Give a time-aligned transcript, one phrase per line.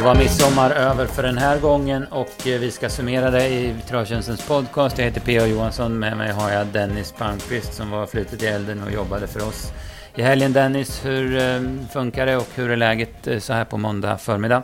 [0.00, 3.74] Det var midsommar över för den här gången och eh, vi ska summera det i
[3.88, 4.98] Travtjänstens podcast.
[4.98, 5.46] Jag heter P.A.
[5.46, 5.98] Johansson.
[5.98, 9.72] Med mig har jag Dennis Palmqvist som var flutet i elden och jobbade för oss
[10.14, 10.52] i helgen.
[10.52, 11.60] Dennis, hur eh,
[11.92, 14.62] funkar det och hur är läget eh, så här på måndag förmiddag?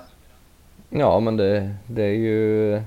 [0.91, 2.83] Ja, men det, det är ju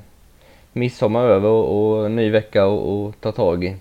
[0.73, 3.75] midsommar över och, och ny vecka att ta tag i.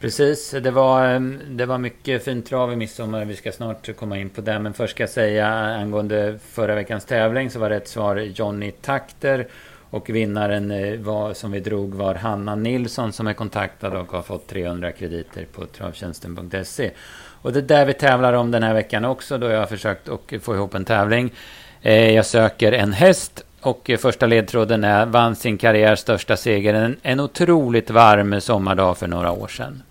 [0.00, 3.24] Precis, det var, ehm, det var mycket fint trav i midsommar.
[3.24, 4.58] Vi ska snart komma in på det.
[4.58, 8.70] Men först ska jag säga eh, angående förra veckans tävling så var rätt svar Johnny
[8.70, 9.46] Takter.
[9.90, 14.22] Och vinnaren eh, var, som vi drog var Hanna Nilsson som är kontaktad och har
[14.22, 16.90] fått 300 krediter på travtjänsten.se.
[17.42, 20.08] Och det är där vi tävlar om den här veckan också då jag har försökt
[20.08, 21.32] att få ihop en tävling.
[21.82, 26.96] Eh, jag söker en häst och första ledtråden är vann sin karriärs största seger en,
[27.02, 29.82] en otroligt varm sommardag för några år sedan.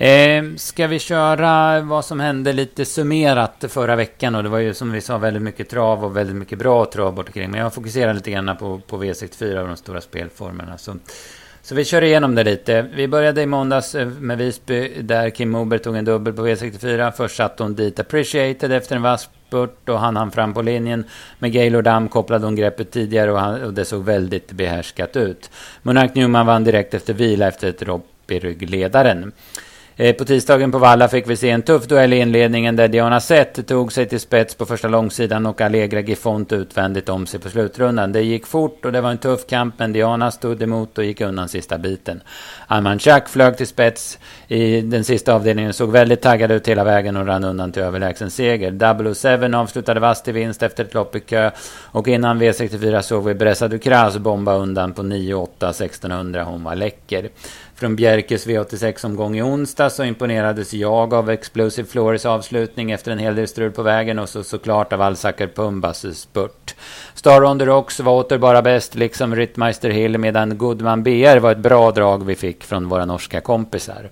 [0.00, 4.34] Eh, ska vi köra vad som hände lite summerat förra veckan?
[4.34, 7.14] Och det var ju som vi sa väldigt mycket trav och väldigt mycket bra trav
[7.14, 7.50] bort omkring.
[7.50, 10.78] Men jag fokuserar lite grann på, på V64 och de stora spelformerna.
[10.78, 10.96] Så,
[11.62, 12.82] så vi kör igenom det lite.
[12.82, 17.10] Vi började i måndags eh, med Visby där Kim Moberg tog en dubbel på V64.
[17.10, 21.04] Först satte hon dit Appreciated efter en vass spurt och han hann fram på linjen.
[21.38, 25.50] Med Gaylord Damm kopplade hon greppet tidigare och, han, och det såg väldigt behärskat ut.
[25.82, 29.32] Monark Newman vann direkt efter vila efter ett ropp i ryggledaren.
[30.00, 33.20] Eh, på tisdagen på Valla fick vi se en tuff duell i inledningen där Diana
[33.20, 37.48] Sett tog sig till spets på första långsidan och Allegra Gifont utvändigt om sig på
[37.48, 38.12] slutrundan.
[38.12, 41.20] Det gick fort och det var en tuff kamp men Diana stod emot och gick
[41.20, 42.20] undan sista biten.
[42.66, 47.16] Arman Chak flög till spets i den sista avdelningen såg väldigt taggad ut hela vägen
[47.16, 49.14] och rann undan till överlägsen seger.
[49.14, 51.50] 007 avslutade vass till vinst efter ett lopp i kö
[51.84, 56.44] och innan V64 såg vi Bressa Ducras bomba undan på 9-8 1600.
[56.44, 57.28] Hon var läcker.
[57.80, 63.34] Från Bjerkes V86-omgång i onsdag så imponerades jag av Explosive Floors avslutning efter en hel
[63.34, 66.74] del strul på vägen och så såklart av Alsaker Pumbas spurt.
[67.14, 71.52] Star on the Rocks var åter bara bäst, liksom Rittmeister Hill, medan Goodman BR var
[71.52, 74.10] ett bra drag vi fick från våra norska kompisar.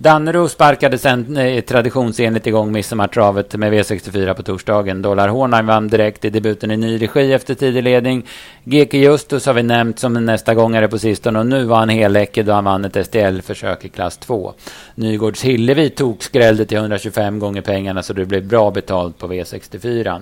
[0.00, 5.02] Dannero sparkade sen eh, traditionsenligt igång midsommartravet med V64 på torsdagen.
[5.02, 8.26] Dollar Hornheim vann direkt i debuten i ny regi efter tidig ledning.
[8.64, 12.46] GK Justus har vi nämnt som nästa gångare på sistone och nu var han heläckig
[12.46, 14.52] då han vann ett STL-försök i klass 2.
[14.94, 20.20] Nygårds Hillevi tog skrällde till 125 gånger pengarna så det blev bra betalt på V64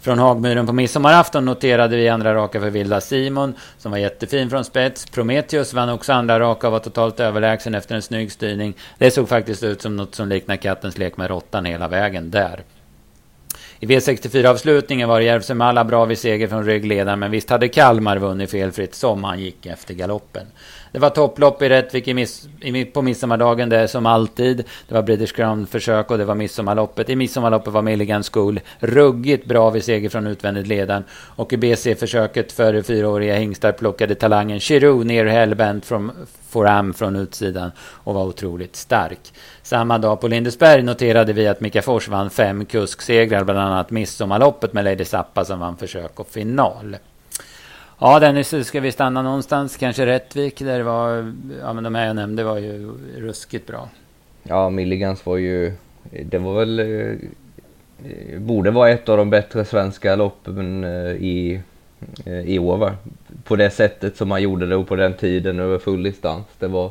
[0.00, 4.64] från Hagmyren på midsommarafton noterade vi andra raka för Vilda Simon som var jättefin från
[4.64, 5.06] spets.
[5.06, 8.74] Prometheus vann också andra raka och var totalt överlägsen efter en snygg styrning.
[8.98, 12.62] Det såg faktiskt ut som något som liknar kattens lek med råttan hela vägen där.
[13.80, 18.94] I V64-avslutningen var Järvsö bra vid seger från ryggledaren men visst hade Kalmar vunnit felfritt
[18.94, 20.46] som han gick efter galoppen.
[20.92, 24.64] Det var topplopp i Rättvik i miss, i, på midsommardagen, det som alltid.
[24.88, 27.10] Det var British Crown-försök och det var midsommarloppet.
[27.10, 31.04] I midsommarloppet var Milligan School ruggigt bra vid seger från utvändigt ledaren.
[31.10, 36.12] Och i BC-försöket för fyraåriga hingstar plockade talangen Chiru ner hellbent från
[36.48, 39.32] Foram från utsidan och var otroligt stark.
[39.68, 44.72] Samma dag på Lindesberg noterade vi att Mika Fors vann fem kusksegrar, bland annat midsommarloppet
[44.72, 46.96] med Lady Zappa som vann försök och final.
[47.98, 49.76] Ja, Dennis, ska vi stanna någonstans?
[49.76, 53.88] Kanske Rättvik, där det var, ja men de här jag nämnde var ju ruskigt bra.
[54.42, 55.72] Ja, Milligans var ju,
[56.24, 61.60] det var väl, eh, borde vara ett av de bättre svenska loppen eh, i,
[62.24, 62.94] eh, i år va?
[63.44, 66.46] På det sättet som man gjorde det och på den tiden över full distans.
[66.58, 66.90] Det var,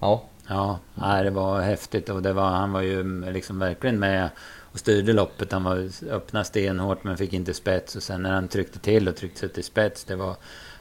[0.00, 0.22] ja.
[0.50, 0.78] Ja,
[1.22, 4.30] det var häftigt och det var, han var ju liksom verkligen med
[4.72, 5.52] och styrde loppet.
[5.52, 7.96] Han var öppna stenhårt men fick inte spets.
[7.96, 10.04] Och sen när han tryckte till och tryckte sig till spets.
[10.04, 10.36] Det var,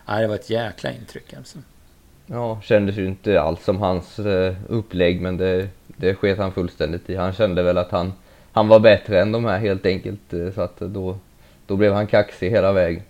[0.06, 1.57] ja, det var ett jäkla intryck alltså.
[2.25, 7.09] Ja, kändes ju inte alls som hans uh, upplägg men det, det sket han fullständigt
[7.09, 7.16] i.
[7.16, 8.13] Han kände väl att han,
[8.51, 10.34] han var bättre än de här helt enkelt.
[10.34, 11.18] Uh, så att då,
[11.68, 13.03] då blev han kaxig hela vägen.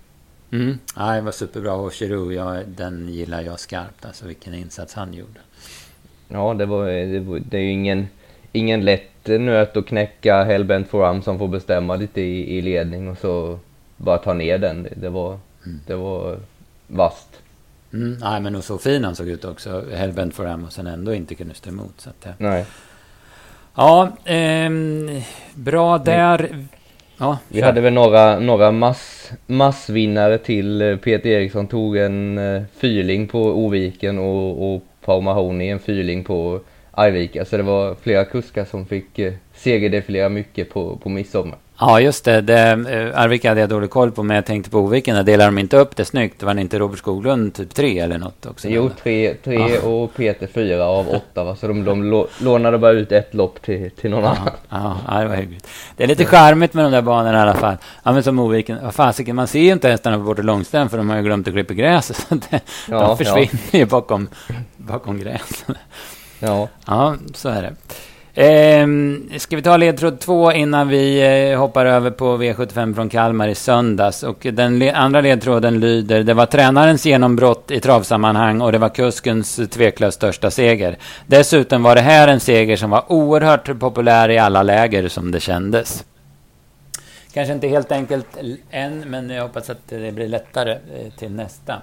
[0.52, 0.80] Mm.
[0.96, 1.74] Ja, det var superbra.
[1.74, 4.06] Och Giroud, ja, den gillar jag skarpt.
[4.06, 5.40] Alltså vilken insats han gjorde.
[6.32, 8.08] Ja, det, var, det, var, det är ju ingen,
[8.52, 13.18] ingen lätt nöt att knäcka Hellbent Forum som får bestämma lite i, i ledning och
[13.18, 13.60] så
[13.98, 14.88] bara ta ner den.
[14.96, 15.80] Det var, mm.
[15.88, 16.38] det var
[16.88, 17.28] vast.
[17.94, 19.84] Mm, nej, men och så fin han såg ut också.
[19.94, 21.94] Hellbent Forum och sen ändå inte kunde stå emot.
[21.98, 22.66] Så att, nej.
[23.76, 24.70] Ja, eh,
[25.56, 26.68] bra där.
[27.18, 30.98] Ja, vi hade väl några, några mass, massvinnare till.
[31.04, 36.60] Peter Eriksson tog en uh, fyrling på Oviken och, och Paul Mahoney en fyrling på
[36.92, 37.46] Arvika.
[37.46, 41.58] Så det var flera kuskar som fick eh, segerdefilera mycket på, på midsommar.
[41.80, 42.42] Ja, just det.
[42.42, 45.26] det eh, Arvika hade jag dålig koll på, men jag tänkte på Oviken.
[45.26, 46.44] Delar de inte upp det snyggt.
[46.44, 48.70] Var det inte Robert Skoglund typ tre eller något också?
[48.70, 49.82] Jo, tre, tre ja.
[49.82, 51.44] och Peter fyra av åtta.
[51.44, 51.56] Va?
[51.56, 54.38] Så de, de lånade bara ut ett lopp till, till någon ja,
[54.70, 54.98] annan.
[55.08, 55.68] Ja, det var hyggligt.
[55.98, 57.78] Det är lite charmigt med de där banorna i alla fall.
[58.04, 58.78] Ja, men som Oviken.
[58.84, 61.48] Vad fasiken, man ser ju inte hästarna på Bortre Långström för de har ju glömt
[61.48, 62.16] att klippa gräset.
[62.30, 64.28] Så det, ja, de försvinner ju bakom,
[64.78, 65.78] bakom gräset.
[66.40, 66.68] Ja.
[66.86, 67.76] ja, så är det.
[68.40, 68.88] Eh,
[69.38, 71.22] ska vi ta ledtråd två innan vi
[71.52, 74.24] eh, hoppar över på V75 från Kalmar i söndags?
[74.24, 78.90] Och den le andra ledtråden lyder, det var tränarens genombrott i travsammanhang och det var
[78.90, 80.98] kuskens tveklöst största seger.
[81.28, 85.40] Dessutom var det här en seger som var oerhört populär i alla läger som det
[85.40, 86.06] kändes.
[87.34, 88.28] Kanske inte helt enkelt
[88.72, 91.82] än, men jag hoppas att det blir lättare eh, till nästa.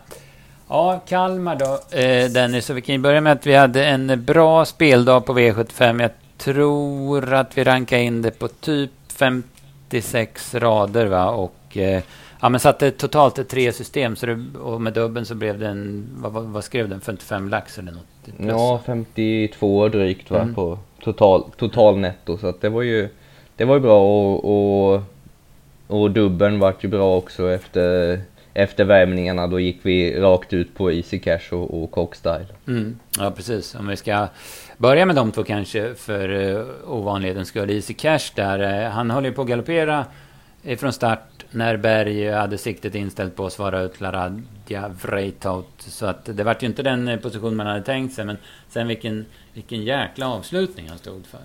[0.69, 2.67] Ja, Kalmar då, eh, Dennis.
[2.67, 6.03] Så vi kan ju börja med att vi hade en bra speldag på V75.
[6.03, 12.03] Jag tror att vi rankade in det på typ 56 rader va och eh,
[12.41, 16.09] ja men satte totalt tre system så det, och med dubben så blev det en,
[16.17, 18.37] vad, vad, vad skrev den, 55 lax eller något?
[18.37, 18.49] Plus.
[18.49, 20.55] Ja, 52 drygt va mm.
[20.55, 23.09] på total, total netto så att det var ju,
[23.57, 25.03] det var ju bra och, och,
[25.87, 28.21] och dubben vart ju bra också efter
[28.57, 32.47] efter värmningarna då gick vi rakt ut på Easy Cash och, och Cockstyle.
[32.69, 32.99] Mm.
[33.19, 33.75] Ja, precis.
[33.75, 34.27] Om vi ska
[34.77, 37.71] börja med de två kanske för uh, ovanlighetens skull.
[37.71, 40.05] Easy Cash där, uh, han håller ju på att galoppera
[40.79, 45.69] från start när Berg hade siktet inställt på att svara ut Laradja Vreitaut.
[45.79, 48.25] Så att det vart ju inte den eh, position man hade tänkt sig.
[48.25, 48.37] Men
[48.69, 51.41] sen vilken, vilken jäkla avslutning han stod för.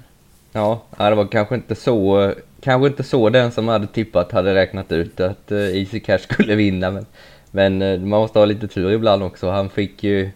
[0.51, 4.91] Ja, det var kanske inte så, kanske inte så den som hade tippat hade räknat
[4.91, 6.91] ut att Easy Cash skulle vinna.
[6.91, 7.05] Men,
[7.51, 9.49] men man måste ha lite tur ibland också.
[9.49, 10.31] Han fick ju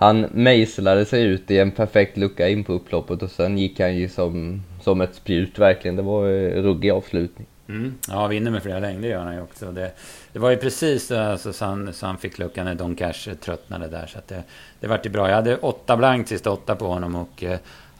[0.00, 3.96] han mejslade sig ut i en perfekt lucka in på upploppet och sen gick han
[3.96, 5.96] ju som, som ett spjut verkligen.
[5.96, 7.46] Det var en ruggig avslutning.
[7.68, 7.94] Mm.
[8.08, 9.72] Ja, vinner med flera längder gör han ju också.
[9.72, 9.92] Det,
[10.32, 13.28] det var ju precis eh, alltså, så, han, så han fick luckan när Don Cash
[13.28, 14.06] eh, tröttnade där.
[14.06, 14.42] Så att det,
[14.80, 15.28] det vart ju bra.
[15.28, 17.44] Jag hade åtta blankt sista åtta på honom och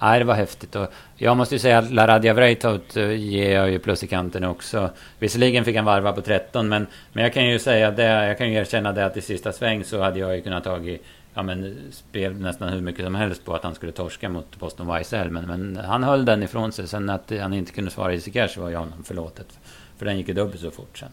[0.00, 0.76] nej, det var häftigt.
[0.76, 4.90] Och jag måste ju säga att Laradja Vreitaut ger jag ju plus i kanten också.
[5.18, 8.50] Visserligen fick han varva på 13 men, men jag kan ju säga det, jag kan
[8.50, 11.02] ju erkänna det att i sista sväng så hade jag ju kunnat tagit
[11.34, 15.00] ja, men, spel nästan hur mycket som helst på att han skulle torska mot Boston
[15.00, 15.30] YSL.
[15.30, 16.88] Men, men han höll den ifrån sig.
[16.88, 19.58] Sen att han inte kunde svara Easy Cash var ju honom förlåtet.
[19.96, 21.08] För den gick ju dubbelt så fort sen.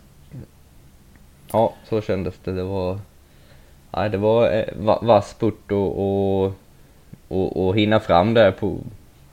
[1.51, 2.51] Ja, så kändes det.
[2.51, 2.99] Det var,
[3.91, 6.53] nej, det var eh, vass spurt och, och,
[7.27, 8.77] och, och hinna fram där på,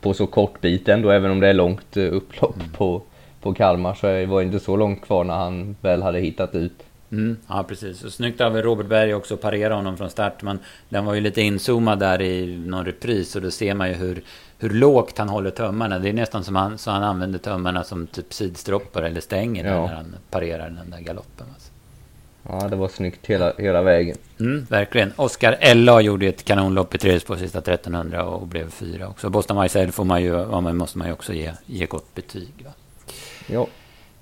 [0.01, 1.11] på så kort bit ändå.
[1.11, 2.73] Även om det är långt eh, upplopp mm.
[2.73, 3.03] på,
[3.41, 6.83] på Kalmar så var det inte så långt kvar när han väl hade hittat ut.
[7.15, 8.05] Mm, ja, precis.
[8.05, 10.43] Och snyggt av Robert Berg också att parera honom från start.
[10.43, 10.59] Men
[10.89, 13.37] den var ju lite inzoomad där i någon repris.
[13.37, 14.23] Och då ser man ju hur,
[14.59, 15.99] hur lågt han håller tömmarna.
[15.99, 19.87] Det är nästan som han, så han använder tömmarna som typ sidstroppar eller stänger ja.
[19.87, 21.47] när han parerar den där galoppen.
[21.55, 21.71] Alltså.
[22.49, 24.17] Ja, det var snyggt hela, hela vägen.
[24.41, 25.13] Mm, verkligen.
[25.17, 29.31] Oscar Ella gjorde ett kanonlopp i tredje på sista 1300 och blev fyra också.
[29.31, 32.53] Boston Marcel får man ju, ja, måste man ju också ge, ge gott betyg.
[32.65, 32.71] Va?
[33.47, 33.67] Ja.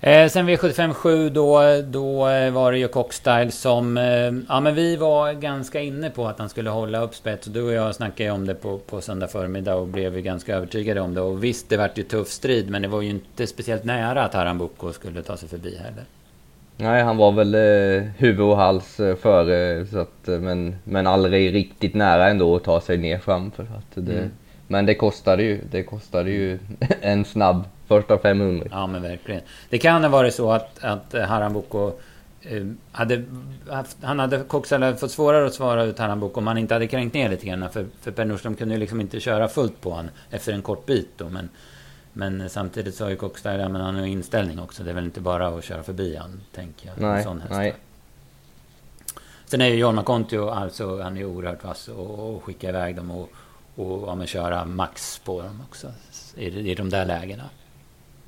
[0.05, 3.97] Eh, sen V757 då, då eh, var det ju Cockstyle som...
[3.99, 7.47] Eh, ja men vi var ganska inne på att han skulle hålla upp spets.
[7.47, 10.57] Du och jag snackade ju om det på, på söndag förmiddag och blev ju ganska
[10.57, 11.21] övertygade om det.
[11.21, 14.35] Och visst, det vart ju tuff strid men det var ju inte speciellt nära att
[14.35, 16.05] Haram Boko skulle ta sig förbi heller.
[16.77, 21.07] Nej, han var väl eh, huvud och hals eh, före, så att, eh, men, men
[21.07, 23.63] aldrig riktigt nära ändå att ta sig ner framför.
[23.63, 24.31] Att det, mm.
[24.67, 26.59] Men det kostade ju, det kostade ju
[27.01, 28.67] en snabb första 500.
[28.71, 29.41] Ja men verkligen.
[29.71, 31.93] Det kan ha varit så att, att Harambuco
[32.43, 33.25] eh, hade
[33.71, 37.15] haft, han hade Koksala fått svårare att svara ut Harambuco om han inte hade kränkt
[37.15, 37.71] ner lite grann.
[37.71, 40.87] För, för Per Nordström kunde ju liksom inte köra fullt på honom efter en kort
[40.87, 41.29] bit då.
[41.29, 41.49] Men,
[42.13, 44.83] men samtidigt så har ju Koksala, men han har inställning också.
[44.83, 47.01] Det är väl inte bara att köra förbi han, tänker jag.
[47.01, 47.75] Nej, nej.
[49.45, 53.11] Sen är ju Jorma Kontio, alltså han är oerhört vass och, och skicka iväg dem
[53.11, 53.29] och,
[53.75, 55.93] och ja, men köra max på dem också.
[56.37, 57.51] I, i de där lägena.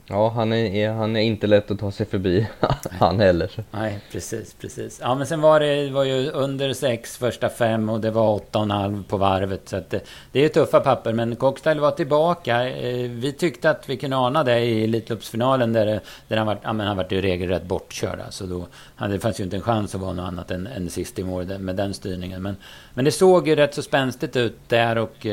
[0.06, 2.46] Ja, han är, han är inte lätt att ta sig förbi,
[2.90, 3.50] han heller.
[3.70, 4.98] Nej, precis, precis.
[5.02, 8.58] Ja, men sen var det var ju under sex första fem och det var åtta
[8.58, 9.68] och en halv på varvet.
[9.68, 12.68] Så det, det är tuffa papper, men Cockstyle var tillbaka.
[12.68, 16.72] Eh, vi tyckte att vi kunde ana det i Elitloppsfinalen där, där han var, ja,
[16.72, 18.18] men han var ju regelrätt bortkörd.
[18.30, 18.66] Så då,
[19.08, 21.58] det fanns ju inte en chans att vara något annat än, än sist i mål
[21.58, 22.42] med den styrningen.
[22.42, 22.56] Men,
[22.94, 25.26] men det såg ju rätt så spänstigt ut där och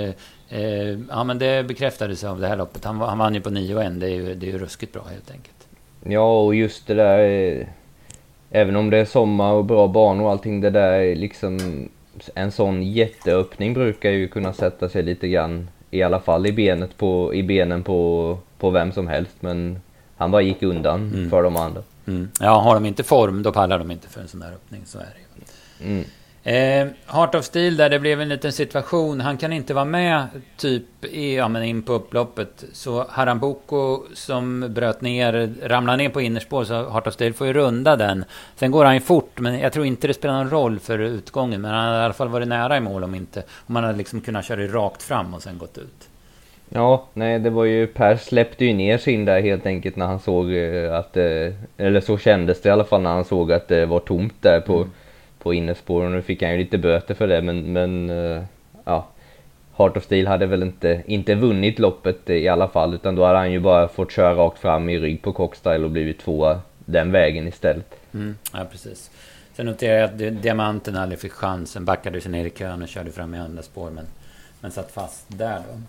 [0.51, 2.85] eh, ja, men det bekräftades av det här loppet.
[2.85, 3.99] Han, han vann ju på 9 och 1.
[3.99, 5.67] Det är ju, det är ju ruskigt bra helt enkelt.
[6.03, 7.19] Ja, och just det där...
[7.19, 7.67] Eh,
[8.51, 11.89] även om det är sommar och bra banor och allting, det där är liksom...
[12.35, 16.97] En sån jätteöppning brukar ju kunna sätta sig lite grann, i alla fall i benet
[16.97, 19.35] på, i benen på, på vem som helst.
[19.39, 19.81] Men
[20.17, 21.29] han bara gick undan mm.
[21.29, 21.81] för de andra.
[22.07, 22.29] Mm.
[22.39, 24.81] Ja, har de inte form då pallar de inte för en sån där öppning.
[24.85, 25.45] Så är det
[25.85, 25.91] ju.
[25.91, 26.05] Mm.
[26.43, 29.21] Eh, Heart of Steel där det blev en liten situation.
[29.21, 32.63] Han kan inte vara med typ i, ja, men in på upploppet.
[32.73, 36.63] Så Harambuco som bröt ner, ramlade ner på innerspår.
[36.63, 38.25] Så Heart of Steel får ju runda den.
[38.55, 39.39] Sen går han ju fort.
[39.39, 41.61] Men jag tror inte det spelar någon roll för utgången.
[41.61, 43.43] Men han hade i alla fall varit nära i mål om inte.
[43.67, 46.07] Om han hade liksom kunnat köra rakt fram och sen gått ut.
[46.69, 50.19] Ja, nej det var ju Per släppte ju ner sin där helt enkelt när han
[50.19, 53.67] såg eh, att, eh, eller så kändes det i alla fall när han såg att
[53.67, 54.91] det var tomt där på mm
[55.43, 58.43] på innerspår och nu fick han ju lite böter för det men, men uh,
[58.83, 59.07] ja
[59.77, 63.37] Heart of Steel hade väl inte, inte vunnit loppet i alla fall utan då hade
[63.37, 67.11] han ju bara fått köra rakt fram i rygg på Cockstyle och blivit tvåa den
[67.11, 67.95] vägen istället.
[68.13, 69.11] Mm, ja precis.
[69.53, 73.11] Sen noterar jag att Diamanten aldrig fick chansen, backade sig ner i kön och körde
[73.11, 74.05] fram i andra spår men,
[74.61, 75.79] men satt fast där då.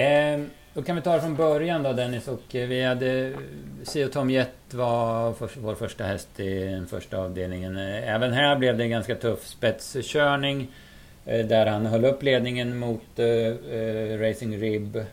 [0.00, 0.40] Eh,
[0.76, 3.32] då kan vi ta det från början då Dennis och eh, vi hade
[3.82, 7.76] Sio Tom Jet var för, vår första häst i den första avdelningen.
[7.76, 10.68] Eh, även här blev det en ganska tuff spetskörning.
[11.24, 15.04] Eh, där han höll upp ledningen mot uh, Racing Rib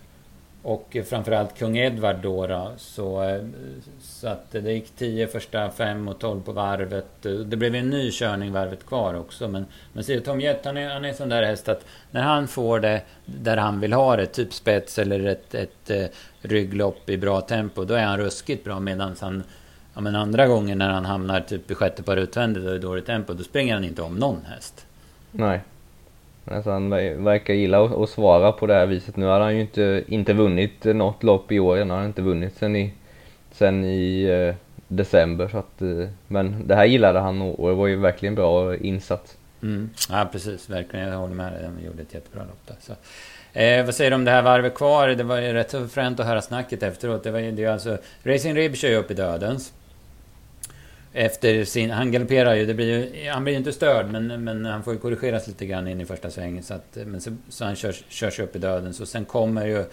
[0.64, 3.40] och framförallt kung Edvard då, då så,
[4.02, 7.06] så att det gick 10 första 5 och 12 på varvet.
[7.22, 9.48] Det blev en ny körning varvet kvar också.
[9.48, 12.48] Men, men ser Tom Jett, han är, han är sån där häst att när han
[12.48, 17.18] får det där han vill ha det, typ spets eller ett, ett, ett rygglopp i
[17.18, 18.80] bra tempo, då är han ruskigt bra.
[18.80, 19.44] Medan han,
[19.94, 23.06] ja men andra gånger när han hamnar typ i sjätte par utvändigt och i dåligt
[23.06, 24.86] tempo, då springer han inte om någon häst.
[25.32, 25.62] Nej.
[26.46, 26.90] Alltså han
[27.24, 29.16] verkar gilla att, svara på det här viset.
[29.16, 31.78] Nu har han ju inte, inte vunnit något lopp i år.
[31.78, 32.94] Han har inte vunnit sen i,
[33.52, 34.56] sen i eh,
[34.88, 35.48] december.
[35.48, 39.38] Så att, eh, men det här gillade han och det var ju verkligen bra insats.
[39.62, 39.90] Mm.
[40.10, 41.08] Ja precis, verkligen.
[41.08, 41.70] Jag håller med dig.
[41.86, 42.76] Gjorde ett jättebra lopp där.
[42.80, 42.94] Så.
[43.60, 45.08] Eh, vad säger du om det här varvet kvar?
[45.08, 47.24] Det var ju rätt så fränt att höra snacket efteråt.
[47.24, 47.98] Det var ju det alltså...
[48.24, 49.74] Racing Rib kör ju upp i dödens
[51.14, 51.92] efter sin...
[51.92, 54.94] Han galopperar ju, det blir ju, Han blir ju inte störd men, men han får
[54.94, 56.64] ju korrigeras lite grann in i första svängen.
[56.64, 58.94] Så, att, men så, så han körs, körs upp i döden.
[58.94, 59.86] Så sen kommer ju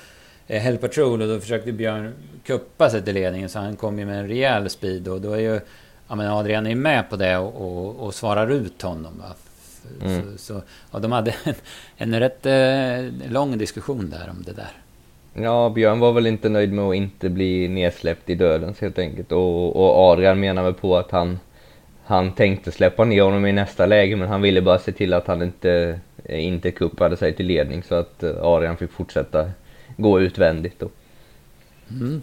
[0.47, 2.13] eh, Hell Patrol och då försökte Björn
[2.45, 3.49] kuppa sig till ledningen.
[3.49, 5.61] Så han kom ju med en rejäl speed och då är ju...
[6.09, 9.19] Ja men Adrian är med på det och, och, och svarar ut honom.
[9.19, 9.35] Va?
[10.01, 10.37] Mm.
[10.39, 11.55] Så, så, de hade en,
[11.97, 14.73] en rätt eh, lång diskussion där om det där.
[15.35, 19.33] Ja, Björn var väl inte nöjd med att inte bli nedsläppt i dödens helt enkelt.
[19.33, 21.39] Och, och Adrian menar väl på att han,
[22.05, 25.27] han tänkte släppa ner honom i nästa läge men han ville bara se till att
[25.27, 29.51] han inte, inte kuppade sig till ledning så att eh, Adrian fick fortsätta
[29.97, 30.81] gå utvändigt.
[30.81, 30.89] Då.
[31.91, 32.23] Mm.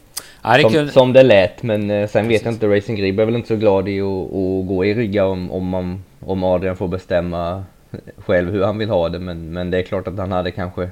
[0.61, 3.47] Som, som, det lät, men eh, sen vet jag inte, Racing Grib är väl inte
[3.47, 7.63] så glad i att, att gå i rygga om, om, man, om Adrian får bestämma
[8.17, 9.19] själv hur han vill ha det.
[9.19, 10.89] Men, men det är klart att han hade kanske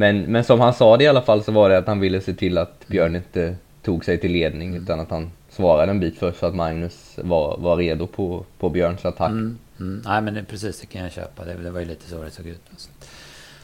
[0.00, 2.20] men, men som han sa det i alla fall så var det att han ville
[2.20, 6.18] se till att Björn inte tog sig till ledning utan att han svarade en bit
[6.18, 9.30] först så att Magnus var, var redo på, på Björns attack.
[9.30, 10.02] Mm, mm.
[10.04, 11.44] Nej men det, precis, det kan jag köpa.
[11.44, 12.60] Det, det var ju lite så det såg ut.
[12.70, 12.90] Alltså.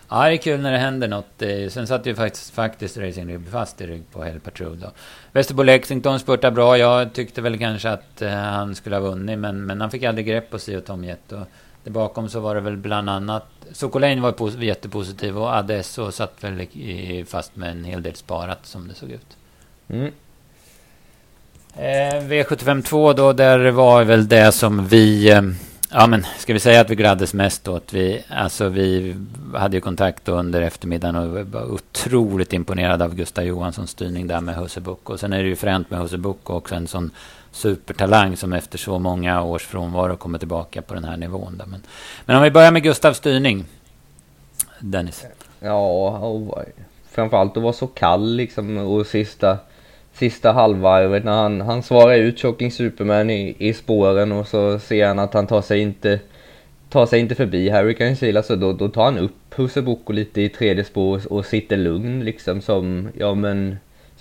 [0.08, 1.72] Ja, det är kul när det händer något.
[1.72, 4.90] Sen satt ju faktiskt, faktiskt Racing Rib fast i rygg på Hell Patrol då.
[5.32, 6.78] Västerbo Lexington spurtade bra.
[6.78, 10.26] Jag tyckte väl kanske att uh, han skulle ha vunnit, men, men han fick aldrig
[10.26, 11.32] grepp på sig och Tom Jett.
[11.32, 11.46] Och
[11.86, 16.60] där bakom så var det väl bland annat Sokolin var jättepositiv och Adesso satt väl
[16.60, 19.36] i, fast med en hel del sparat som det såg ut.
[19.88, 20.12] Mm.
[21.74, 25.30] Eh, V752 då, där var väl det som vi...
[25.30, 25.42] Eh,
[25.90, 27.92] ja men, ska vi säga att vi gladdes mest åt?
[27.92, 29.16] Vi, alltså vi
[29.54, 34.56] hade ju kontakt under eftermiddagen och var otroligt imponerade av Gustav Johanssons styrning där med
[34.56, 35.10] Hussebuck.
[35.10, 37.10] Och sen är det ju fränt med Hussebuck också en sån
[37.56, 41.62] supertalang som efter så många års frånvaro kommer tillbaka på den här nivån.
[41.66, 41.82] Men,
[42.26, 43.64] men om vi börjar med Gustavs styrning.
[44.80, 45.26] Dennis.
[45.60, 46.64] Ja, och
[47.10, 49.58] framförallt att vara så kall liksom och sista,
[50.12, 55.06] sista halvvarvet när han, han svarar ut Choking Superman i, i spåren och så ser
[55.06, 56.20] han att han tar sig inte
[56.88, 60.40] tar sig inte förbi Hurricane Seal, alltså då, då tar han upp Husse Boko lite
[60.40, 63.76] i tredje spår och, och sitter lugn liksom som, ja men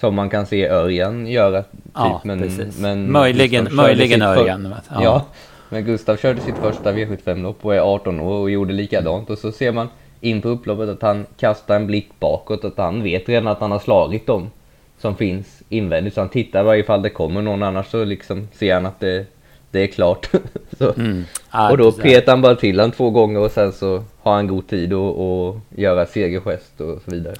[0.05, 1.61] som man kan se Örjan göra.
[1.61, 1.71] Typ.
[1.93, 2.79] Ja, men, precis.
[2.79, 4.75] Men möjligen möjligen Örjan.
[4.89, 5.03] Ja.
[5.03, 5.25] ja.
[5.69, 9.29] men Gustav körde sitt första V75-lopp och är 18 år och gjorde likadant.
[9.29, 9.87] Och så ser man
[10.21, 12.65] in på upploppet att han kastar en blick bakåt.
[12.65, 14.51] Att han vet redan att han har slagit dem
[14.97, 16.13] som finns invändigt.
[16.13, 19.25] Så han tittar varje fall det kommer någon annars så liksom ser han att det,
[19.71, 20.29] det är klart.
[20.97, 21.25] mm.
[21.49, 24.47] ah, och då petar han bara till han två gånger och sen så har han
[24.47, 27.35] god tid att göra segergest och så vidare.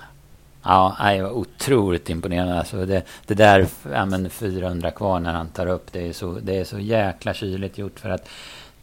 [0.65, 2.59] Ja, det var otroligt imponerande.
[2.59, 6.31] Alltså det, det där, ja, men 400 kvar när han tar upp, det är, så,
[6.31, 7.99] det är så jäkla kyligt gjort.
[7.99, 8.29] För att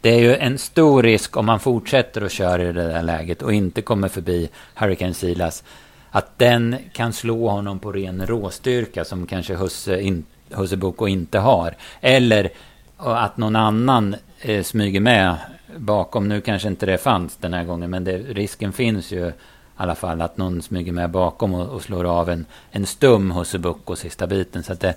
[0.01, 3.41] det är ju en stor risk om man fortsätter att köra i det där läget
[3.41, 5.63] och inte kommer förbi Hurricane Silas.
[6.11, 11.39] att den kan slå honom på ren råstyrka som kanske Husse, in, Husse Boko inte
[11.39, 11.75] har.
[12.01, 12.49] Eller
[12.97, 15.35] att någon annan eh, smyger med
[15.77, 16.27] bakom.
[16.27, 19.31] Nu kanske inte det fanns den här gången, men det, risken finns ju
[19.75, 23.73] alla fall att någon smyger med bakom och, och slår av en, en stum Husse
[23.85, 24.63] och sista biten.
[24.63, 24.95] Så att det,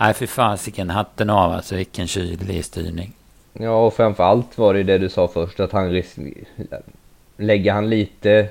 [0.00, 3.12] nej fy fasiken, hatten av alltså, vilken kylig styrning.
[3.52, 6.02] Ja, och framförallt var det det du sa först, att han
[7.36, 8.48] lägger han lite,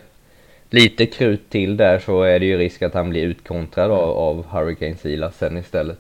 [0.70, 4.46] lite krut till där så är det ju risk att han blir utkontrad av, av
[4.46, 6.00] Hurricane Silas sen istället.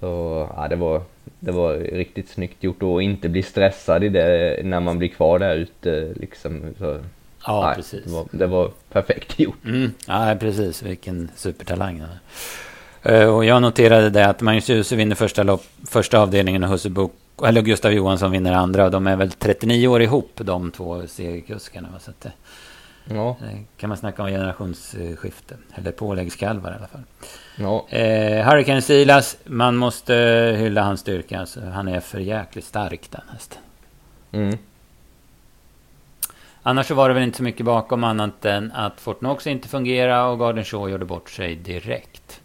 [0.00, 1.02] Så ja, det var,
[1.40, 5.38] det var riktigt snyggt gjort och inte bli stressad i det när man blir kvar
[5.38, 6.62] där ute liksom.
[6.78, 6.98] Så,
[7.48, 8.04] ja, nej, precis.
[8.04, 9.64] Det var, det var, perfekt gjort.
[9.64, 10.82] Mm, ja, precis.
[10.82, 12.02] Vilken supertalang.
[13.10, 16.90] Uh, och jag noterade det att Magnus Djuse vinner första, lopp, första avdelningen och Husse
[16.90, 17.12] Bok
[17.44, 18.84] eller Gustav Johansson vinner andra.
[18.84, 21.88] Och de är väl 39 år ihop, de två segerkuskarna.
[22.00, 22.32] Så att det,
[23.14, 23.36] ja.
[23.76, 25.54] kan man snacka om generationsskifte.
[25.74, 27.02] Eller påläggskalvar i alla fall.
[27.56, 27.98] Ja.
[27.98, 30.14] Eh, Hurricane Silas, man måste
[30.58, 31.40] hylla hans styrka.
[31.40, 33.62] Alltså, han är för jäkligt stark den hästen.
[34.32, 34.58] Mm.
[36.62, 40.30] Annars så var det väl inte så mycket bakom annat än att Fortnox inte fungerade
[40.30, 42.40] och Garden Shaw gjorde bort sig direkt.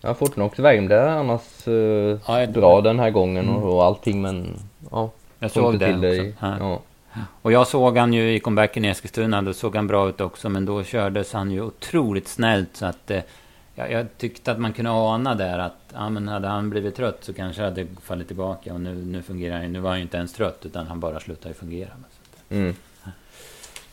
[0.00, 3.68] Ja, Fortnox värmde annars uh, ja, bra den här gången och, mm.
[3.68, 4.56] och allting men
[4.90, 5.10] ja.
[5.38, 6.46] Jag såg det också.
[6.46, 6.80] Ja.
[7.42, 10.48] Och jag såg han ju i comebacken i Eskilstuna, då såg han bra ut också.
[10.48, 13.20] Men då kördes han ju otroligt snällt så att eh,
[13.74, 17.24] jag, jag, tyckte att man kunde ana där att ja, men hade han blivit trött
[17.24, 18.74] så kanske det hade fallit tillbaka.
[18.74, 21.20] Och nu, nu fungerar han Nu var han ju inte ens trött utan han bara
[21.20, 21.90] slutade fungera.
[22.50, 22.74] Mm.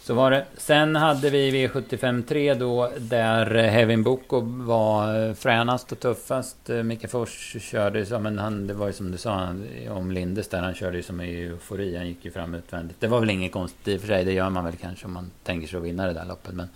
[0.02, 0.46] Så var det.
[0.58, 6.58] Sen hade vi V75 3 då där Hevin Boko var fränast och tuffast.
[6.84, 9.56] Micke Fors körde som en, han, det var ju som du sa
[9.90, 11.98] om Lindes där, han körde ju som i eufori.
[11.98, 13.00] Han gick ju fram utvändigt.
[13.00, 15.14] Det var väl inget konstigt i och för sig, det gör man väl kanske om
[15.14, 16.54] man tänker sig att vinna det där loppet.
[16.54, 16.70] Men,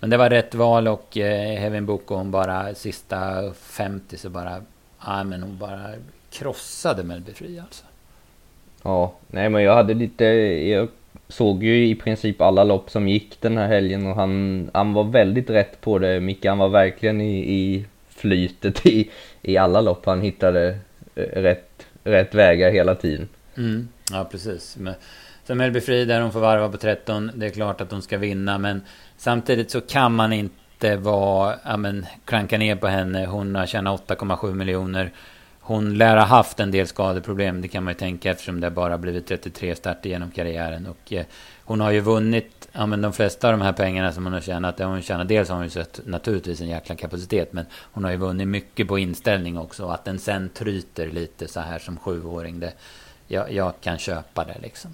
[0.00, 4.62] men det var rätt val och eh, Hevin Boko hon bara sista 50 så bara,
[5.06, 5.94] ja men hon bara
[6.30, 7.84] krossade Mellby Fri alltså.
[8.82, 10.88] Ja, nej men jag hade lite, jag
[11.32, 15.04] såg ju i princip alla lopp som gick den här helgen och han, han var
[15.04, 16.20] väldigt rätt på det.
[16.20, 19.10] Micke, han var verkligen i, i flytet i,
[19.42, 20.06] i alla lopp.
[20.06, 20.78] Han hittade
[21.14, 23.28] eh, rätt, rätt vägar hela tiden.
[23.56, 23.88] Mm.
[24.12, 24.76] Ja, precis.
[24.76, 24.94] Men,
[25.46, 28.18] så Mellby Fri där hon får varva på 13, det är klart att hon ska
[28.18, 28.58] vinna.
[28.58, 28.82] Men
[29.16, 33.26] samtidigt så kan man inte vara, ja men, kranka ner på henne.
[33.26, 35.10] Hon har tjänat 8,7 miljoner.
[35.64, 38.98] Hon lär ha haft en del skadeproblem, det kan man ju tänka eftersom det bara
[38.98, 40.86] blivit 33 starter genom karriären.
[40.86, 41.24] Och eh,
[41.64, 44.40] hon har ju vunnit, ja men de flesta av de här pengarna som hon har
[44.40, 47.66] tjänat, det har hon tjänat, dels har hon ju sett naturligtvis en jäkla kapacitet, men
[47.92, 49.84] hon har ju vunnit mycket på inställning också.
[49.84, 52.72] Och att den sen tryter lite så här som sjuåring, det,
[53.26, 54.90] jag, jag kan köpa det liksom.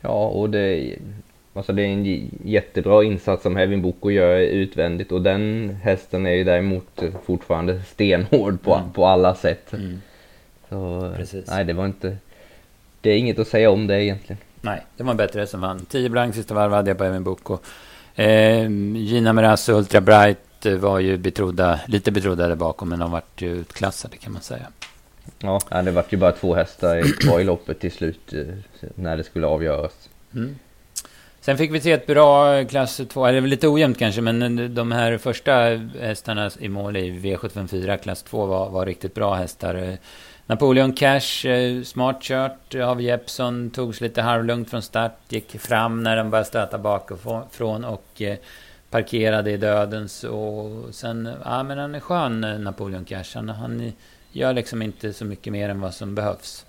[0.00, 0.98] Ja, och det,
[1.54, 6.30] Alltså det är en jättebra insats som Hevin Boko gör utvändigt och den hästen är
[6.30, 8.92] ju däremot fortfarande stenhård på, mm.
[8.92, 9.72] på alla sätt.
[9.72, 10.00] Mm.
[10.68, 11.46] Så Precis.
[11.48, 12.16] nej, det var inte...
[13.00, 14.38] Det är inget att säga om det egentligen.
[14.60, 15.86] Nej, det var en bättre som vann.
[15.88, 17.58] 10 blank sista varv hade jag på Hevin Boko.
[18.14, 23.42] Eh, Gina och Ultra Bright var ju betrodda, lite betrodda där bakom, men de vart
[23.42, 24.66] ju utklassade kan man säga.
[25.38, 29.24] Ja, det vart ju bara två hästar kvar i loppet till slut eh, när det
[29.24, 30.08] skulle avgöras.
[30.34, 30.54] Mm.
[31.44, 35.18] Sen fick vi se ett bra klass 2, eller lite ojämnt kanske, men de här
[35.18, 35.52] första
[36.00, 39.98] hästarna i mål i V754 klass 2 var, var riktigt bra hästar.
[40.46, 46.16] Napoleon Cash, eh, smart kört av Jeppson, togs lite halvlugnt från start, gick fram när
[46.16, 48.36] den började stöta bakifrån och eh,
[48.90, 50.24] parkerade i dödens.
[50.24, 53.34] Och sen, ja men han är skön Napoleon Cash.
[53.34, 53.92] Han, han
[54.32, 56.66] gör liksom inte så mycket mer än vad som behövs.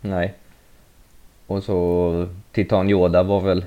[0.00, 0.34] Nej.
[1.46, 3.64] Och så Titan Yoda var väl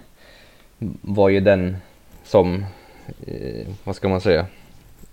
[1.01, 1.77] var ju den
[2.23, 2.65] som,
[3.27, 4.45] eh, vad ska man säga,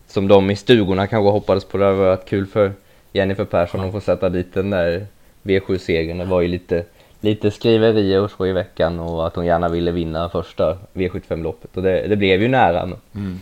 [0.06, 1.78] som de i stugorna kanske hoppades på.
[1.78, 2.72] Det hade varit kul för
[3.12, 5.06] Jennifer Persson att få sätta dit den där
[5.42, 6.18] V7-segern.
[6.18, 6.84] Det var ju lite,
[7.20, 11.82] lite skriverier och så i veckan och att hon gärna ville vinna första V75-loppet och
[11.82, 12.86] det, det, blev ju nära.
[12.86, 12.98] Men...
[13.14, 13.40] Mm.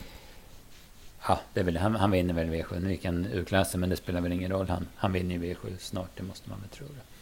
[1.28, 2.80] Ja, det är väl, han, han vinner väl V7.
[2.80, 4.68] Nu gick han ur klassen men det spelar väl ingen roll.
[4.68, 6.86] Han, han vinner ju V7 snart, det måste man väl tro.
[6.86, 7.13] Det.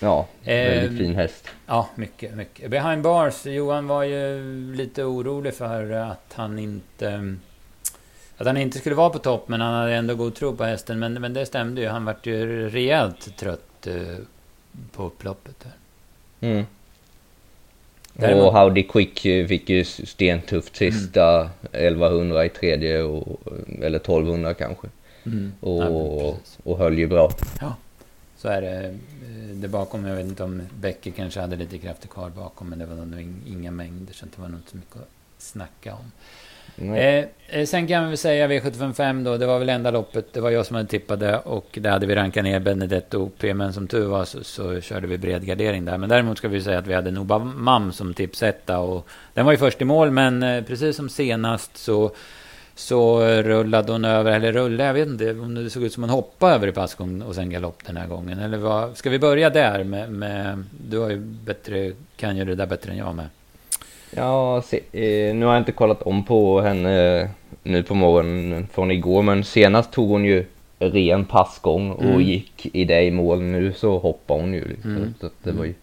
[0.00, 1.48] Ja, väldigt eh, fin häst.
[1.66, 2.70] Ja, mycket, mycket.
[2.70, 4.42] Behind Bars, Johan var ju
[4.74, 7.36] lite orolig för att han inte...
[8.36, 10.98] Att han inte skulle vara på topp, men han hade ändå god tro på hästen.
[10.98, 11.88] Men, men det stämde ju.
[11.88, 13.94] Han vart ju rejält trött eh,
[14.92, 15.72] på upploppet där.
[16.48, 16.64] Mm.
[18.12, 18.44] Däremot...
[18.44, 21.50] Och Howdy Quick fick ju stentufft sista mm.
[21.72, 23.40] 1100 i tredje, och,
[23.82, 24.88] eller 1200 kanske.
[25.26, 25.52] Mm.
[25.60, 27.30] Och, ja, och höll ju bra.
[27.60, 27.76] Ja,
[28.40, 28.98] så är det
[29.54, 32.86] det bakom, jag vet inte om Becker kanske hade lite krafter kvar bakom, men det
[32.86, 36.12] var nog inga mängder, så det var nog inte så mycket att snacka om.
[36.96, 40.40] Eh, eh, sen kan vi väl säga V755 då, det var väl enda loppet, det
[40.40, 43.88] var jag som hade tippade och där hade vi rankat ner Benedetto OP, men som
[43.88, 45.98] tur var så, så, körde vi bred gardering där.
[45.98, 49.52] Men däremot ska vi säga att vi hade Noba Mam som tipsetta och den var
[49.52, 52.12] ju först i mål, men eh, precis som senast så
[52.80, 56.10] så rullade hon över, eller rullade, jag vet inte om det såg ut som hon
[56.10, 58.38] hoppade över i passgång och sen galopp den här gången.
[58.38, 62.54] Eller vad, ska vi börja där med, med du har ju bättre, kan ju det
[62.54, 63.26] där bättre än jag med.
[64.10, 67.28] Ja, se, eh, nu har jag inte kollat om på henne eh,
[67.62, 70.44] nu på morgonen från igår, men senast tog hon ju
[70.78, 72.22] ren passgång och mm.
[72.22, 73.42] gick i det i mål.
[73.42, 74.64] Nu så hoppar hon ju.
[74.68, 74.96] Liksom.
[74.96, 75.14] Mm.
[75.20, 75.74] Så det var ju,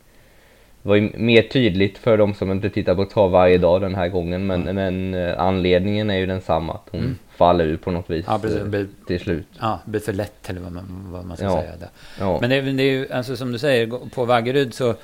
[0.88, 4.08] var ju mer tydligt för de som inte tittar på trav varje dag den här
[4.08, 4.47] gången.
[4.47, 4.76] Men, mm.
[4.76, 7.17] men eh, anledningen är ju densamma, att hon mm.
[7.36, 8.41] faller ur på något vis ja.
[8.73, 9.47] Eh, till slut.
[9.60, 11.62] Ja, det blir för lätt eller vad man, vad man ska ja.
[11.62, 11.71] säga.
[11.80, 11.89] Där.
[12.19, 12.38] Ja.
[12.41, 14.95] Men det, det, är ju, alltså som du säger, på Vaggeryd så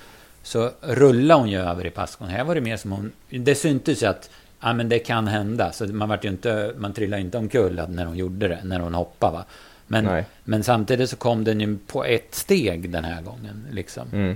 [0.43, 2.28] så rullade hon ju över i passgång.
[2.28, 3.12] Här var det mer som hon...
[3.30, 4.30] Det syntes ju att
[4.62, 5.72] ja, men det kan hända.
[5.72, 6.74] Så man vart ju inte...
[6.78, 9.34] Man trillade inte omkull när hon gjorde det, när hon hoppade.
[9.34, 9.46] Va?
[9.88, 13.67] Men, men samtidigt så kom den ju på ett steg den här gången.
[13.72, 14.08] Liksom.
[14.13, 14.36] Mm.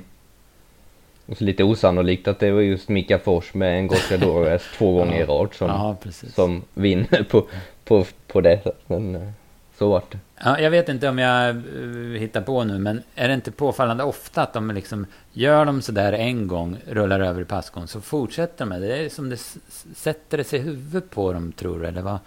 [1.30, 5.22] Och så lite osannolikt att det var just Mika Fors med en Gocciadores två gånger
[5.22, 5.98] i rad som, ja,
[6.36, 7.48] som vinner på,
[7.84, 8.62] på, på det.
[8.88, 9.30] Men eh,
[9.78, 10.20] så vart det.
[10.44, 14.04] Ja, jag vet inte om jag uh, hittar på nu, men är det inte påfallande
[14.04, 18.66] ofta att de liksom gör de sådär en gång, rullar över i passgång, så fortsätter
[18.66, 18.88] de med det?
[18.88, 19.38] Det är som det
[19.96, 22.20] sätter sig i huvudet på dem, tror du, eller vad?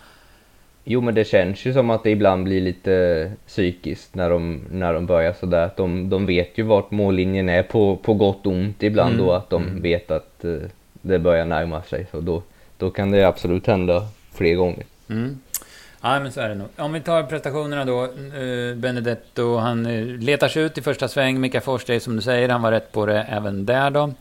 [0.84, 4.94] Jo, men det känns ju som att det ibland blir lite psykiskt när de, när
[4.94, 5.64] de börjar sådär.
[5.66, 9.26] Att de, de vet ju vart mållinjen är på, på gott och ont ibland mm.
[9.26, 9.82] då, att de mm.
[9.82, 10.60] vet att uh,
[10.92, 12.06] det börjar närma sig.
[12.10, 12.42] Så då,
[12.78, 14.84] då kan det absolut hända fler gånger.
[15.10, 15.38] Mm.
[16.02, 16.68] Ja, men så är det nog.
[16.76, 18.04] Om vi tar prestationerna då.
[18.04, 21.40] Eh, Benedetto, han eh, letar sig ut i första sväng.
[21.40, 24.12] Mika Fors, det är som du säger, han var rätt på det även där då.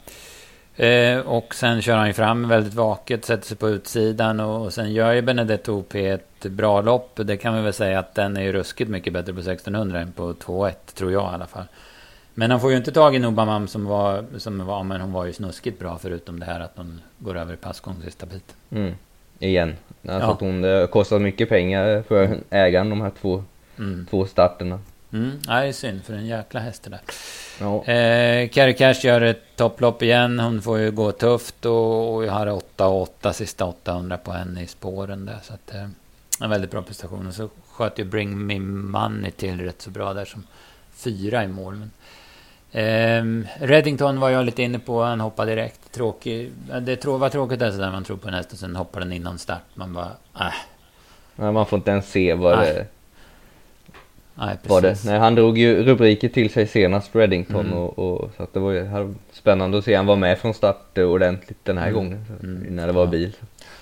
[0.80, 4.74] Eh, och sen kör han ju fram väldigt vaket, sätter sig på utsidan och, och
[4.74, 7.20] sen gör ju Benedetto OP ett bra lopp.
[7.24, 10.12] Det kan vi väl säga att den är ju ruskigt mycket bättre på 1600 än
[10.12, 11.66] på 2.1, tror jag i alla fall.
[12.34, 15.26] Men han får ju inte tag i Nobamam som var, som var, men hon var
[15.26, 18.56] ju snuskigt bra förutom det här att hon går över i passgång sista biten.
[18.72, 18.94] Mm
[19.40, 19.76] igen.
[20.08, 20.34] Alltså ja.
[20.34, 23.44] att hon, det kostar mycket pengar för ägaren de här två,
[23.78, 24.06] mm.
[24.10, 24.80] två starterna.
[25.14, 25.40] Mm.
[25.48, 27.02] Ja, det är synd för en jäkla häst det där.
[27.60, 27.94] Ja.
[27.94, 30.40] Eh, Carrie Cash gör ett topplopp igen.
[30.40, 34.32] Hon får ju gå tufft och, och jag har 8 och 8 sista 800 på
[34.32, 35.38] henne i spåren där.
[35.44, 35.88] Så att, eh,
[36.42, 37.28] en väldigt bra prestation.
[37.28, 40.48] Och så sköt ju Bring Me Money till rätt så bra där som
[40.92, 41.76] fyra i mål.
[41.76, 41.92] Men
[42.72, 43.24] Eh,
[43.60, 45.92] Reddington var jag lite inne på, han hoppade direkt.
[45.92, 46.52] Tråkig.
[46.82, 49.38] Det var tråkigt det där man tror på en häst och sen hoppar den innan
[49.38, 49.62] start.
[49.74, 50.54] Man bara, äh.
[51.36, 52.74] Nej, man får inte ens se vad Nej.
[52.74, 52.86] det...
[54.40, 54.58] Nej.
[54.64, 55.06] Var det.
[55.06, 57.66] Nej, han drog ju rubriker till sig senast, Reddington.
[57.66, 57.78] Mm.
[57.78, 60.98] Och, och, så att det var ju spännande att se han var med från start
[60.98, 61.96] ordentligt den här mm.
[61.96, 62.26] gången.
[62.44, 62.76] Mm.
[62.76, 63.36] När det var bil.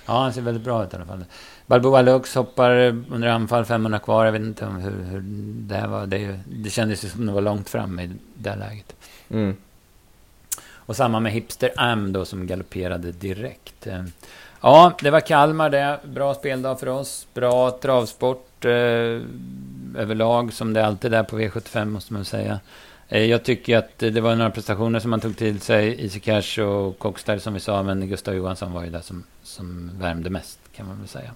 [0.06, 1.24] Ja, han ser väldigt bra ut i alla fall.
[1.66, 2.70] Balboa Lux hoppar
[3.10, 4.24] under anfall, 500 kvar.
[4.24, 5.20] Jag vet inte om hur, hur
[5.68, 6.06] det här var.
[6.06, 8.96] Det, det kändes ju som det var långt fram i det läget.
[9.30, 9.56] Mm.
[10.70, 13.86] Och samma med Hipster Am då som galopperade direkt.
[13.86, 14.04] Eh,
[14.60, 15.98] ja, det var Kalmar det.
[16.04, 17.26] Bra speldag för oss.
[17.34, 19.20] Bra travsport eh,
[19.96, 22.60] överlag som det alltid är på V75 måste man säga.
[23.08, 26.02] Eh, jag tycker att det var några prestationer som man tog till sig.
[26.02, 27.82] Easy Cash och Coxstar som vi sa.
[27.82, 31.30] Men Gustav Johansson var ju där som, som värmde mest kan man väl säga.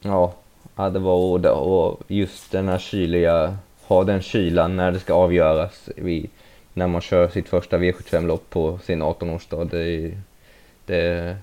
[0.00, 0.34] Ja,
[0.76, 5.88] ja det var och just den här kyliga, ha den kylan när det ska avgöras
[5.96, 6.30] vid,
[6.74, 9.68] när man kör sitt första V75-lopp på sin 18-årsdag.
[9.70, 10.14] Det,
[10.86, 11.36] det,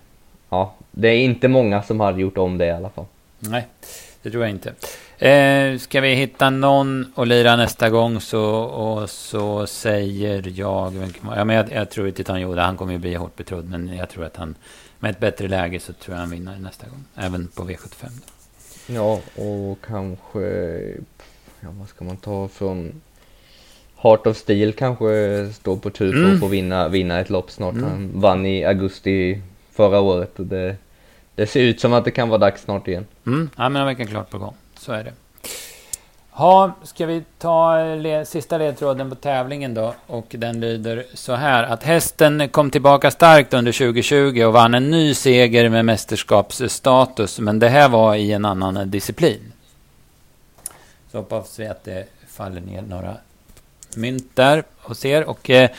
[0.49, 3.05] ja, det är inte många som hade gjort om det i alla fall.
[3.39, 3.67] Nej,
[4.21, 4.73] det tror jag inte.
[5.17, 10.91] Eh, ska vi hitta någon att lira nästa gång så, och så säger jag...
[11.35, 13.69] Ja, men jag, jag tror Titan Yoda, han kommer ju bli hårt betrodd.
[13.69, 14.55] Men jag tror att han
[14.99, 17.03] med ett bättre läge så tror jag han vinner nästa gång.
[17.15, 18.05] Även på V75.
[18.87, 20.39] Ja, och kanske...
[21.59, 23.01] Ja, vad ska man ta från...
[23.97, 26.33] Heart of Steel kanske står på tur för mm.
[26.33, 27.73] att få vinna, vinna ett lopp snart.
[27.73, 27.89] Mm.
[27.89, 30.75] Han vann i augusti förra året och det,
[31.35, 33.05] det ser ut som att det kan vara dags snart igen.
[33.25, 33.49] Mm.
[33.57, 34.55] Ja, men han verkar klart på gång.
[34.85, 35.13] Så är det.
[36.37, 39.93] Ja, ska vi ta le sista ledtråden på tävlingen då?
[40.07, 44.91] Och den lyder så här att hästen kom tillbaka starkt under 2020 och vann en
[44.91, 47.39] ny seger med mästerskapsstatus.
[47.39, 49.51] Men det här var i en annan disciplin.
[51.11, 53.17] Så hoppas vi att det faller ner några
[53.95, 55.23] mynt där hos er.
[55.23, 55.69] Och eh,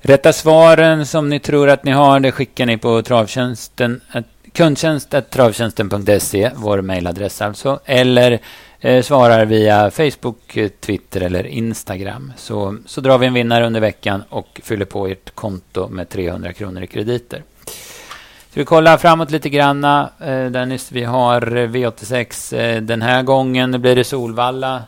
[0.00, 4.22] rätta svaren som ni tror att ni har, det skickar ni på travtjänsten, eh,
[4.56, 7.80] kundtjänst.travtjänsten.se, vår mejladress alltså.
[7.84, 8.38] Eller
[8.80, 12.32] eh, svarar via Facebook, eh, Twitter eller Instagram.
[12.36, 16.52] Så, så drar vi en vinnare under veckan och fyller på ert konto med 300
[16.52, 17.42] kronor i krediter.
[18.50, 20.10] Ska vi kolla framåt lite granna.
[20.20, 23.80] Eh, Dennis, vi har eh, V86 eh, den här gången.
[23.80, 24.82] blir det Solvalla.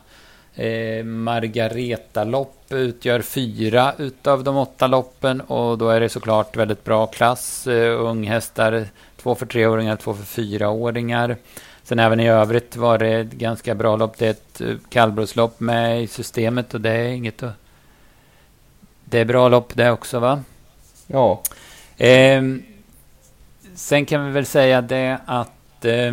[0.55, 7.07] Eh, Margareta-lopp utgör fyra utav de åtta loppen och då är det såklart väldigt bra
[7.07, 7.67] klass.
[7.67, 8.85] Eh, unghästar,
[9.23, 11.37] två för treåringar, två för fyraåringar.
[11.83, 14.19] Sen även i övrigt var det ett ganska bra lopp.
[14.19, 17.55] Det är ett eh, kallblodslopp med i systemet och det är inget att...
[19.05, 20.43] Det är bra lopp det också va?
[21.07, 21.43] Ja.
[21.97, 22.43] Eh,
[23.75, 26.13] sen kan vi väl säga det att eh,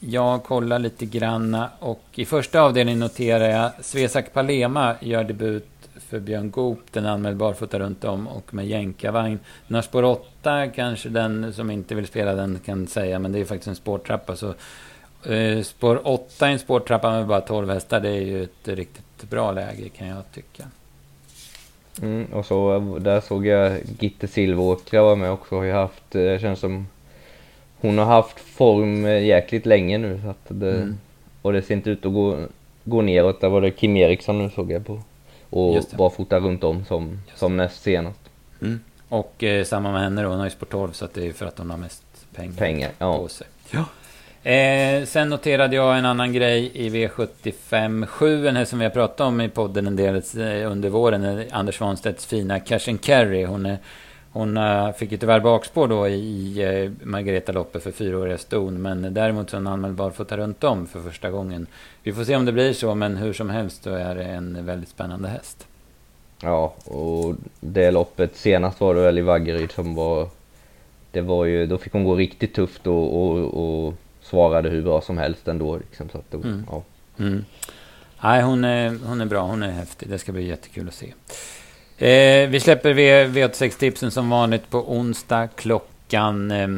[0.00, 5.73] jag kollar lite granna och i första avdelningen noterar jag Svesak Palema gör debut
[6.14, 9.38] för Björn Goop, den anmäld barfota runt om och med jänkarvagn.
[9.70, 13.44] Har spår 8, kanske den som inte vill spela den kan säga, men det är
[13.44, 14.36] faktiskt en spårtrappa.
[14.36, 14.54] Så,
[15.32, 19.30] eh, spår 8 i en spårtrappa med bara 12 hästar, det är ju ett riktigt
[19.30, 20.64] bra läge kan jag tycka.
[22.02, 26.40] Mm, och så där såg jag Gitte Silveråkra var med också, har ju haft, det
[26.40, 26.86] känns som
[27.80, 30.20] hon har haft form jäkligt länge nu.
[30.22, 30.98] Så att det, mm.
[31.42, 32.38] Och det ser inte ut att gå,
[32.84, 33.40] gå neråt.
[33.40, 35.00] Där var det Kim Eriksson nu såg jag på.
[35.54, 38.20] Och barfota runt om som, som näst senast.
[38.62, 38.80] Mm.
[39.08, 40.28] Och eh, samma med henne då.
[40.28, 42.02] Hon har ju sport 12 så att det är för att hon har mest
[42.34, 43.18] pengar, pengar ja.
[43.18, 43.46] på sig.
[43.70, 43.84] Ja.
[44.50, 49.20] Eh, sen noterade jag en annan grej i V75 7, en som vi har pratat
[49.20, 51.44] om i podden en del eh, under våren.
[51.50, 53.44] Anders Svanstedts fina Cash and Carry.
[53.44, 53.78] Hon är
[54.34, 58.82] hon uh, fick ju tyvärr bakspår då i uh, Margareta-loppet för fyraåriga ston.
[58.82, 61.66] Men däremot så är hon anmäld barfota runt om för första gången.
[62.02, 64.66] Vi får se om det blir så, men hur som helst så är det en
[64.66, 65.66] väldigt spännande häst.
[66.42, 70.28] Ja, och det loppet senast var det väl i Vaggeryd som var...
[71.10, 75.00] Det var ju, då fick hon gå riktigt tufft och, och, och svarade hur bra
[75.00, 75.76] som helst ändå.
[75.76, 76.66] Liksom, så att det, mm.
[76.70, 76.82] ja.
[77.18, 77.44] Mm.
[78.22, 80.08] Nej, hon är, hon är bra, hon är häftig.
[80.08, 81.12] Det ska bli jättekul att se.
[81.98, 86.68] Eh, vi släpper V86 tipsen som vanligt på onsdag klockan, eh,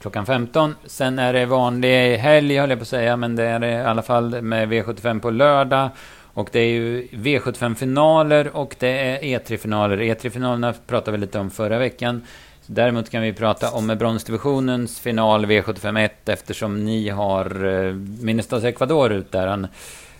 [0.00, 0.74] klockan 15.
[0.86, 3.76] Sen är det vanlig helg, höll jag på att säga, men det är det i
[3.76, 5.90] alla fall med V75 på lördag.
[6.34, 9.96] Och det är ju V75-finaler och det är E3-finaler.
[9.96, 12.22] E3-finalerna pratade vi lite om förra veckan.
[12.66, 19.32] Däremot kan vi prata om bronsdivisionens final V751 eftersom ni har eh, Minnestads Ecuador ut
[19.32, 19.46] där.
[19.46, 19.66] Han,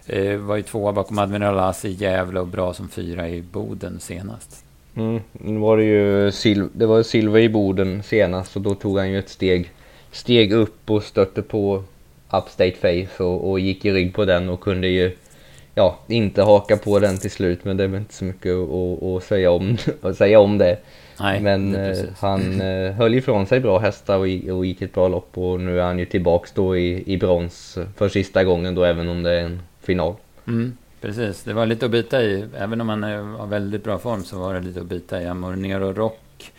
[0.07, 4.01] Eh, var ju tvåa bakom Admiral As i Gävle och bra som fyra i Boden
[4.01, 4.65] senast.
[4.97, 8.99] Mm, nu var det ju sil det var silver i Boden senast och då tog
[8.99, 9.71] han ju ett steg,
[10.11, 11.85] steg upp och stötte på
[12.31, 15.17] Upstate Face och, och gick i rygg på den och kunde ju
[15.75, 19.03] ja, inte haka på den till slut men det är väl inte så mycket att,
[19.03, 20.79] att säga, om, att säga om det.
[21.21, 25.09] Nej, men eh, han eh, höll ifrån sig bra hästar och, och gick ett bra
[25.09, 28.85] lopp och nu är han ju tillbaks då i, i brons för sista gången då
[28.85, 30.15] även om det är en final.
[30.47, 32.47] Mm, precis, det var lite att bita i.
[32.57, 35.27] Även om han har väldigt bra form så var det lite att bita i.
[35.27, 36.53] Amornero Rock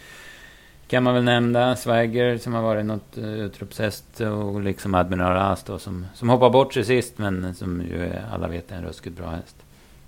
[0.88, 1.75] kan man väl nämna.
[1.75, 6.49] Swagger som har varit något eh, utropshäst och liksom Admiral As då som, som hoppar
[6.49, 9.55] bort sig sist men som ju alla vet är en ruskigt bra häst.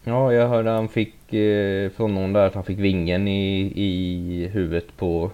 [0.04, 4.48] Ja, jag hörde han fick eh, från någon där att han fick vingen i, i
[4.48, 5.32] huvudet på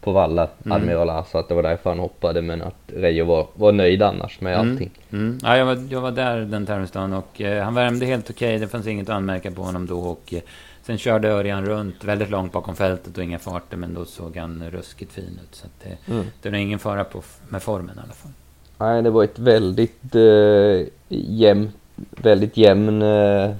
[0.00, 0.76] på Valla, mm.
[0.76, 4.40] Admiral så att det var därför han hoppade men att Reijo var, var nöjd annars
[4.40, 4.70] med mm.
[4.70, 4.90] allting.
[5.12, 5.38] Mm.
[5.42, 8.48] Ja, jag, var, jag var där den tävlingsdagen och eh, han värmde helt okej.
[8.48, 8.58] Okay.
[8.58, 10.40] Det fanns inget att anmärka på honom då och eh,
[10.82, 14.64] sen körde Örjan runt väldigt långt bakom fältet och inga farter men då såg han
[14.70, 15.54] ruskigt fin ut.
[15.54, 16.26] Så att det, mm.
[16.42, 18.32] det var ingen fara på, med formen i alla fall.
[18.78, 23.50] Nej, det var ett väldigt eh, jämnt, väldigt jämn eh,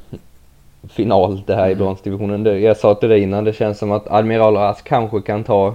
[0.89, 1.73] final det här mm.
[1.73, 2.63] i bronsdivisionen.
[2.63, 5.75] Jag sa till dig innan, det känns som att Admiral As kanske kan ta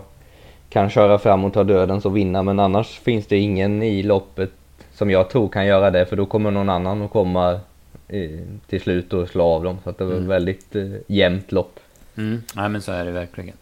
[0.74, 4.52] kan köra fram och ta dödens och vinna men annars finns det ingen i loppet
[4.94, 7.60] som jag tror kan göra det för då kommer någon annan att komma
[8.08, 9.78] eh, till slut och slå av dem.
[9.84, 10.28] Så det var mm.
[10.28, 11.80] väldigt eh, jämnt lopp.
[12.18, 12.42] Mm.
[12.56, 13.56] Ja men så är det verkligen.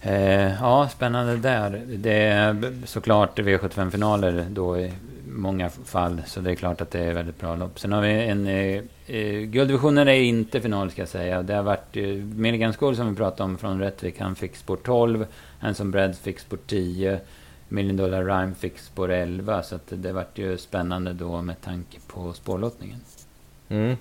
[0.00, 1.82] Eh, ja, spännande där.
[1.86, 4.92] Det är såklart V75-finaler då i
[5.28, 6.22] många fall.
[6.26, 7.78] Så det är klart att det är väldigt bra lopp.
[7.78, 8.46] Sen har vi en...
[8.46, 11.42] Eh, eh, gulddivisionen är inte final ska jag säga.
[11.42, 12.06] Det har varit eh,
[12.36, 14.20] Milligan School som vi pratade om från Rättvik.
[14.20, 15.26] Han fick spår 12.
[15.64, 17.20] Hanson Bread fick spår 10.
[17.68, 19.62] Million Dollar Rhyme fick spår 11.
[19.62, 23.00] Så att det vart ju spännande då med tanke på spårlottningen.
[23.68, 23.96] Mm.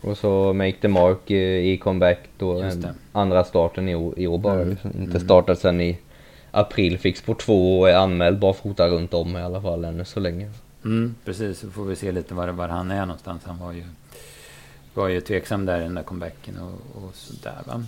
[0.00, 2.70] Och så Make the Mark i, comeback då.
[3.12, 4.62] Andra starten i, i år bara.
[4.62, 4.70] Mm.
[4.70, 5.20] Inte mm.
[5.20, 5.98] startat sen i
[6.50, 6.98] april.
[6.98, 10.50] Fick spår 2 och är anmäld barfota runt om i alla fall ännu så länge.
[10.84, 13.42] Mm, precis, så får vi se lite var, var han är någonstans.
[13.44, 13.84] Han var ju,
[14.94, 17.84] var ju tveksam där i den där comebacken och, och sådär va.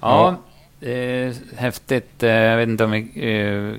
[0.00, 0.36] Ja, ja.
[0.80, 2.22] Eh, häftigt.
[2.22, 3.74] Eh, jag vet inte om vi eh,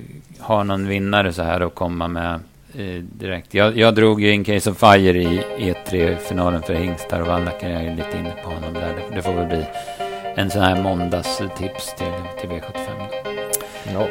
[0.46, 2.34] har någon vinnare så här att komma med
[2.78, 3.54] eh, direkt.
[3.54, 7.70] Jag, jag drog ju In Case of Fire i E3-finalen för Hingstar och Vallacker.
[7.70, 8.96] Jag är lite inne på honom där.
[8.96, 9.66] Det, det får väl bli
[10.36, 13.08] en sån här måndagstips till, till V75.
[13.94, 14.08] Ja.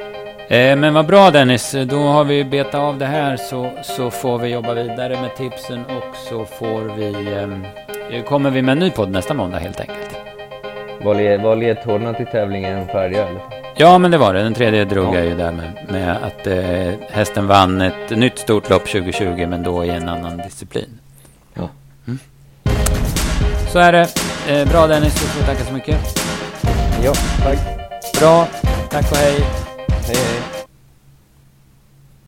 [0.57, 4.39] Eh, men vad bra Dennis, då har vi betat av det här så, så får
[4.39, 7.33] vi jobba vidare med tipsen och så får vi...
[8.11, 10.16] Eh, kommer vi med en ny podd nästa måndag helt enkelt.
[11.07, 13.41] Var, ledtrådarna till tävlingen färdiga eller?
[13.77, 14.43] Ja, men det var det.
[14.43, 15.19] Den tredje drog ja.
[15.19, 19.63] jag ju där med, med att eh, hästen vann ett nytt stort lopp 2020, men
[19.63, 20.99] då i en annan disciplin.
[21.55, 21.69] Ja.
[22.07, 22.19] Mm.
[23.73, 24.09] Så är det.
[24.49, 25.99] Eh, bra Dennis, du får tacka så mycket.
[27.05, 27.59] Ja, tack.
[28.21, 28.47] Bra.
[28.91, 29.35] Tack och hej.
[30.07, 30.56] Hej, hej.